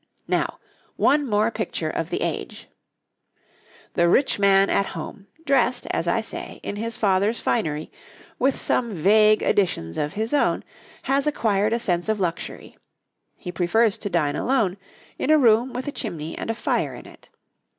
[0.27, 0.57] Now,
[0.95, 2.67] one more picture of the age.
[3.93, 7.91] The rich man at home, dressed, as I say, in his father's finery,
[8.39, 10.63] with some vague additions of his own,
[11.03, 12.75] has acquired a sense of luxury.
[13.37, 14.77] He prefers to dine alone,
[15.19, 17.29] in a room with a chimney and a fire in it.